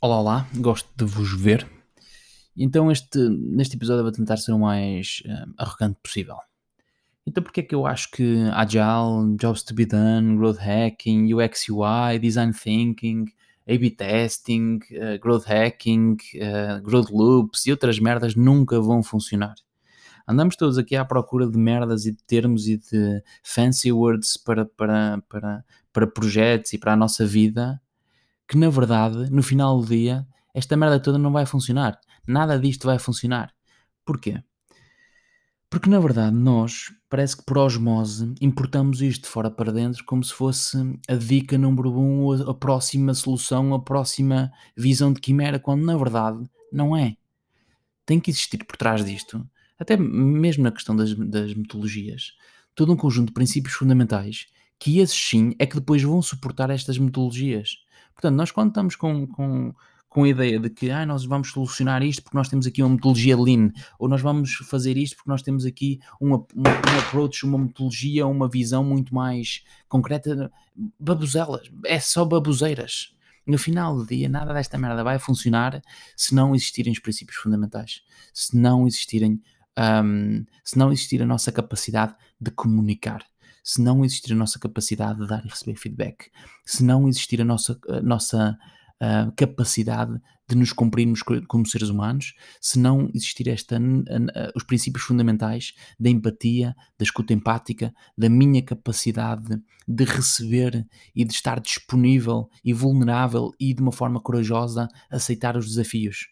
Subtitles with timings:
[0.00, 1.68] Olá, olá, gosto de vos ver.
[2.56, 6.36] Então, este, neste episódio, eu vou tentar ser o mais uh, arrogante possível.
[7.26, 11.68] Então, porque é que eu acho que Agile, Jobs to be Done, Growth Hacking, UX
[11.68, 13.24] UI, Design Thinking,
[13.66, 19.56] A-B Testing, uh, Growth Hacking, uh, Growth Loops e outras merdas nunca vão funcionar?
[20.28, 24.64] Andamos todos aqui à procura de merdas e de termos e de fancy words para,
[24.64, 27.80] para, para, para projetos e para a nossa vida
[28.48, 32.00] que na verdade, no final do dia, esta merda toda não vai funcionar.
[32.26, 33.52] Nada disto vai funcionar.
[34.04, 34.42] Porquê?
[35.70, 40.24] Porque na verdade nós, parece que por osmose, importamos isto de fora para dentro como
[40.24, 45.84] se fosse a dica número um, a próxima solução, a próxima visão de quimera, quando
[45.84, 47.16] na verdade não é.
[48.06, 49.46] Tem que existir por trás disto,
[49.78, 52.32] até mesmo na questão das, das metodologias,
[52.74, 54.46] todo um conjunto de princípios fundamentais
[54.78, 57.78] que esses sim é que depois vão suportar estas metodologias.
[58.18, 59.72] Portanto, nós quando estamos com, com,
[60.08, 62.90] com a ideia de que ah, nós vamos solucionar isto porque nós temos aqui uma
[62.90, 67.56] metodologia lean, ou nós vamos fazer isto porque nós temos aqui uma, um approach, uma
[67.56, 70.50] metodologia, uma visão muito mais concreta,
[70.98, 73.14] babuzelas, é só baboseiras.
[73.46, 75.80] No final do dia, nada desta merda vai funcionar
[76.16, 78.02] se não existirem os princípios fundamentais,
[78.34, 79.40] se não existirem,
[80.04, 83.24] um, se não existir a nossa capacidade de comunicar
[83.62, 86.30] se não existir a nossa capacidade de dar e receber feedback,
[86.64, 88.58] se não existir a nossa, a nossa
[89.36, 93.78] capacidade de nos cumprirmos como seres humanos, se não existir esta,
[94.56, 101.32] os princípios fundamentais da empatia, da escuta empática, da minha capacidade de receber e de
[101.32, 106.28] estar disponível e vulnerável e de uma forma corajosa aceitar os desafios.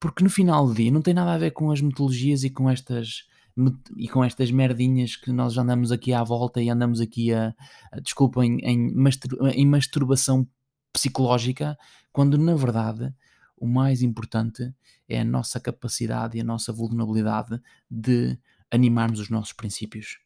[0.00, 2.68] Porque no final do dia não tem nada a ver com as metodologias e com
[2.68, 3.30] estas
[3.96, 7.54] e com estas merdinhas que nós andamos aqui à volta e andamos aqui a,
[7.90, 8.94] a desculpem, em,
[9.54, 10.46] em masturbação
[10.92, 11.76] psicológica,
[12.12, 13.14] quando na verdade
[13.56, 14.74] o mais importante
[15.08, 18.38] é a nossa capacidade e a nossa vulnerabilidade de
[18.70, 20.18] animarmos os nossos princípios.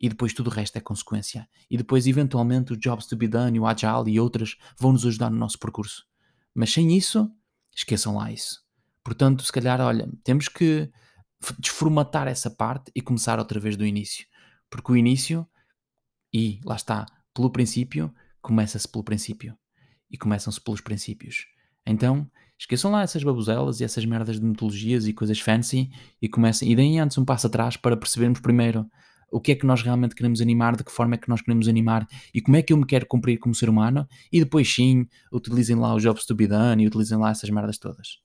[0.00, 1.46] E depois tudo o resto é consequência.
[1.70, 5.28] E depois, eventualmente, o Jobs to be Done, o Agile e outras vão nos ajudar
[5.28, 6.06] no nosso percurso.
[6.54, 7.30] Mas sem isso,
[7.76, 8.64] esqueçam lá isso.
[9.04, 10.90] Portanto, se calhar, olha, temos que
[11.58, 14.26] desformatar essa parte e começar outra vez do início.
[14.68, 15.46] Porque o início,
[16.32, 19.56] e lá está, pelo princípio, começa-se pelo princípio.
[20.10, 21.46] E começam-se pelos princípios.
[21.86, 22.28] Então,
[22.58, 25.90] esqueçam lá essas babuzelas e essas merdas de metodologias e coisas fancy
[26.20, 28.86] e comecem, e deem antes um passo atrás para percebermos primeiro
[29.30, 31.68] o que é que nós realmente queremos animar, de que forma é que nós queremos
[31.68, 35.06] animar e como é que eu me quero cumprir como ser humano e depois sim,
[35.32, 38.18] utilizem lá os jobs to be done e utilizem lá essas merdas todas.